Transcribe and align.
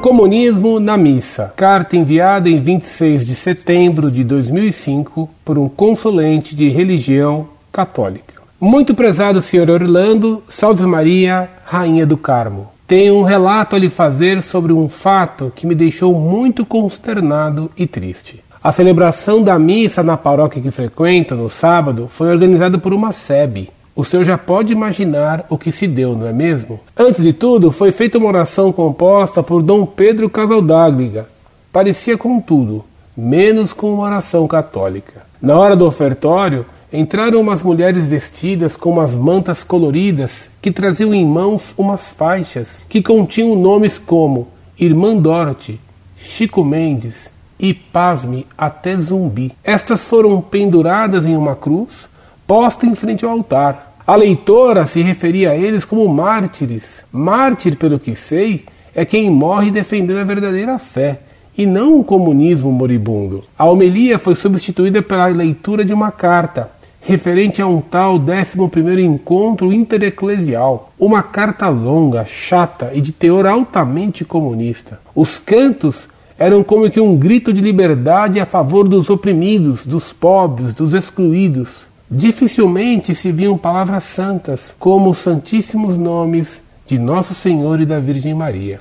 Comunismo 0.00 0.80
na 0.80 0.96
Missa. 0.96 1.52
Carta 1.54 1.94
enviada 1.94 2.48
em 2.48 2.58
26 2.58 3.26
de 3.26 3.34
setembro 3.34 4.10
de 4.10 4.24
2005 4.24 5.28
por 5.44 5.58
um 5.58 5.68
consulente 5.68 6.56
de 6.56 6.70
religião 6.70 7.48
católica. 7.70 8.40
Muito 8.58 8.94
prezado 8.94 9.42
Sr. 9.42 9.70
Orlando, 9.70 10.42
Salve 10.48 10.86
Maria, 10.86 11.50
Rainha 11.66 12.06
do 12.06 12.16
Carmo. 12.16 12.68
Tenho 12.88 13.16
um 13.16 13.22
relato 13.22 13.76
a 13.76 13.78
lhe 13.78 13.90
fazer 13.90 14.42
sobre 14.42 14.72
um 14.72 14.88
fato 14.88 15.52
que 15.54 15.66
me 15.66 15.74
deixou 15.74 16.14
muito 16.14 16.64
consternado 16.64 17.70
e 17.76 17.86
triste. 17.86 18.42
A 18.64 18.72
celebração 18.72 19.42
da 19.42 19.58
missa 19.58 20.02
na 20.02 20.16
paróquia 20.16 20.62
que 20.62 20.70
frequento 20.70 21.34
no 21.34 21.50
sábado 21.50 22.08
foi 22.08 22.30
organizada 22.30 22.78
por 22.78 22.94
uma 22.94 23.12
SEB, 23.12 23.68
o 23.94 24.04
senhor 24.04 24.24
já 24.24 24.38
pode 24.38 24.72
imaginar 24.72 25.44
o 25.48 25.58
que 25.58 25.72
se 25.72 25.86
deu, 25.86 26.14
não 26.14 26.26
é 26.26 26.32
mesmo? 26.32 26.80
Antes 26.96 27.22
de 27.22 27.32
tudo, 27.32 27.72
foi 27.72 27.90
feita 27.90 28.18
uma 28.18 28.28
oração 28.28 28.72
composta 28.72 29.42
por 29.42 29.62
Dom 29.62 29.84
Pedro 29.84 30.30
Casaldágliga. 30.30 31.28
Parecia 31.72 32.16
com 32.16 32.40
tudo, 32.40 32.84
menos 33.16 33.72
com 33.72 33.92
uma 33.92 34.04
oração 34.04 34.46
católica. 34.46 35.22
Na 35.40 35.58
hora 35.58 35.76
do 35.76 35.86
ofertório, 35.86 36.66
entraram 36.92 37.40
umas 37.40 37.62
mulheres 37.62 38.04
vestidas 38.06 38.76
com 38.76 38.90
umas 38.90 39.14
mantas 39.14 39.62
coloridas 39.62 40.50
que 40.60 40.70
traziam 40.70 41.14
em 41.14 41.24
mãos 41.24 41.74
umas 41.78 42.10
faixas 42.10 42.78
que 42.88 43.02
continham 43.02 43.54
nomes 43.56 43.98
como 43.98 44.48
Irmã 44.78 45.16
Dorothy, 45.16 45.78
Chico 46.18 46.64
Mendes 46.64 47.30
e, 47.58 47.72
pasme, 47.74 48.46
até 48.56 48.96
Zumbi. 48.96 49.52
Estas 49.62 50.06
foram 50.06 50.40
penduradas 50.40 51.24
em 51.26 51.36
uma 51.36 51.54
cruz, 51.54 52.08
posta 52.50 52.84
em 52.84 52.96
frente 52.96 53.24
ao 53.24 53.30
altar. 53.30 53.94
A 54.04 54.16
leitora 54.16 54.84
se 54.84 55.00
referia 55.02 55.52
a 55.52 55.56
eles 55.56 55.84
como 55.84 56.08
mártires. 56.08 57.04
Mártir, 57.12 57.76
pelo 57.76 57.96
que 57.96 58.16
sei, 58.16 58.64
é 58.92 59.04
quem 59.04 59.30
morre 59.30 59.70
defendendo 59.70 60.18
a 60.18 60.24
verdadeira 60.24 60.76
fé, 60.76 61.20
e 61.56 61.64
não 61.64 61.98
um 61.98 62.02
comunismo 62.02 62.72
moribundo. 62.72 63.40
A 63.56 63.66
homilia 63.66 64.18
foi 64.18 64.34
substituída 64.34 65.00
pela 65.00 65.26
leitura 65.26 65.84
de 65.84 65.94
uma 65.94 66.10
carta, 66.10 66.72
referente 67.00 67.62
a 67.62 67.68
um 67.68 67.80
tal 67.80 68.14
11 68.16 69.00
encontro 69.00 69.72
intereclesial, 69.72 70.90
uma 70.98 71.22
carta 71.22 71.68
longa, 71.68 72.24
chata 72.24 72.90
e 72.92 73.00
de 73.00 73.12
teor 73.12 73.46
altamente 73.46 74.24
comunista. 74.24 74.98
Os 75.14 75.38
cantos 75.38 76.08
eram 76.36 76.64
como 76.64 76.90
que 76.90 76.98
um 76.98 77.16
grito 77.16 77.52
de 77.52 77.60
liberdade 77.60 78.40
a 78.40 78.46
favor 78.46 78.88
dos 78.88 79.08
oprimidos, 79.08 79.86
dos 79.86 80.12
pobres, 80.12 80.74
dos 80.74 80.94
excluídos. 80.94 81.88
Dificilmente 82.12 83.14
se 83.14 83.30
viam 83.30 83.56
palavras 83.56 84.02
santas, 84.02 84.74
como 84.80 85.10
os 85.10 85.18
santíssimos 85.18 85.96
nomes 85.96 86.60
de 86.84 86.98
Nosso 86.98 87.36
Senhor 87.36 87.80
e 87.80 87.86
da 87.86 88.00
Virgem 88.00 88.34
Maria. 88.34 88.80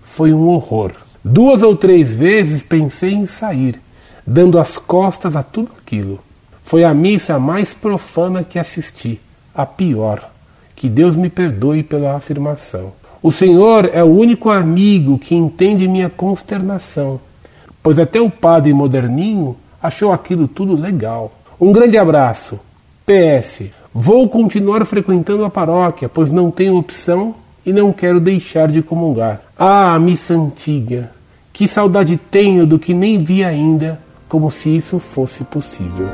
Foi 0.00 0.32
um 0.32 0.46
horror. 0.46 0.92
Duas 1.24 1.64
ou 1.64 1.74
três 1.74 2.14
vezes 2.14 2.62
pensei 2.62 3.12
em 3.12 3.26
sair, 3.26 3.80
dando 4.24 4.60
as 4.60 4.78
costas 4.78 5.34
a 5.34 5.42
tudo 5.42 5.72
aquilo. 5.76 6.20
Foi 6.62 6.84
a 6.84 6.94
missa 6.94 7.36
mais 7.36 7.74
profana 7.74 8.44
que 8.44 8.60
assisti, 8.60 9.20
a 9.52 9.66
pior. 9.66 10.30
Que 10.76 10.88
Deus 10.88 11.16
me 11.16 11.28
perdoe 11.28 11.82
pela 11.82 12.14
afirmação. 12.14 12.92
O 13.20 13.32
Senhor 13.32 13.90
é 13.92 14.04
o 14.04 14.16
único 14.16 14.50
amigo 14.50 15.18
que 15.18 15.34
entende 15.34 15.88
minha 15.88 16.08
consternação, 16.08 17.20
pois 17.82 17.98
até 17.98 18.20
o 18.20 18.30
padre 18.30 18.72
moderninho 18.72 19.56
achou 19.82 20.12
aquilo 20.12 20.46
tudo 20.46 20.80
legal. 20.80 21.32
Um 21.60 21.72
grande 21.72 21.98
abraço 21.98 22.60
PS. 23.08 23.70
Vou 23.94 24.28
continuar 24.28 24.84
frequentando 24.84 25.42
a 25.42 25.48
paróquia, 25.48 26.10
pois 26.10 26.30
não 26.30 26.50
tenho 26.50 26.76
opção 26.76 27.34
e 27.64 27.72
não 27.72 27.90
quero 27.90 28.20
deixar 28.20 28.68
de 28.68 28.82
comungar. 28.82 29.40
Ah, 29.58 29.98
missa 29.98 30.34
antiga! 30.34 31.10
Que 31.50 31.66
saudade 31.66 32.18
tenho 32.30 32.66
do 32.66 32.78
que 32.78 32.92
nem 32.92 33.18
vi 33.18 33.42
ainda, 33.42 33.98
como 34.28 34.50
se 34.50 34.76
isso 34.76 34.98
fosse 34.98 35.42
possível. 35.42 36.06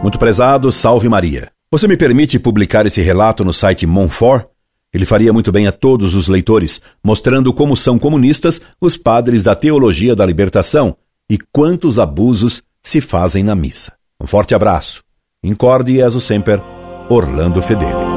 Muito 0.00 0.18
prezado, 0.18 0.70
salve 0.70 1.08
Maria. 1.08 1.50
Você 1.72 1.88
me 1.88 1.96
permite 1.96 2.38
publicar 2.38 2.86
esse 2.86 3.02
relato 3.02 3.44
no 3.44 3.52
site 3.52 3.84
Monfort? 3.84 4.46
Ele 4.94 5.04
faria 5.04 5.32
muito 5.32 5.52
bem 5.52 5.66
a 5.66 5.72
todos 5.72 6.14
os 6.14 6.28
leitores, 6.28 6.80
mostrando 7.02 7.52
como 7.52 7.76
são 7.76 7.98
comunistas 7.98 8.60
os 8.80 8.96
padres 8.96 9.44
da 9.44 9.54
teologia 9.54 10.16
da 10.16 10.24
libertação 10.24 10.96
e 11.30 11.38
quantos 11.52 11.96
abusos 11.96 12.60
se 12.82 13.00
fazem 13.00 13.44
na 13.44 13.54
missa. 13.54 13.92
Um 14.20 14.26
forte 14.26 14.52
abraço. 14.52 15.04
Incorde 15.44 15.92
e 15.92 16.02
semper, 16.20 16.60
Orlando 17.08 17.62
Fedeli. 17.62 18.09